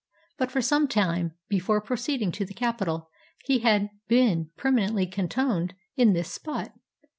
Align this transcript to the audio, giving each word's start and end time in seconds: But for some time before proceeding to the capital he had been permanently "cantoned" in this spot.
But 0.39 0.49
for 0.49 0.63
some 0.63 0.87
time 0.87 1.33
before 1.47 1.79
proceeding 1.79 2.31
to 2.31 2.43
the 2.43 2.55
capital 2.55 3.11
he 3.45 3.59
had 3.59 3.91
been 4.07 4.49
permanently 4.57 5.05
"cantoned" 5.05 5.75
in 5.95 6.13
this 6.13 6.31
spot. 6.31 6.73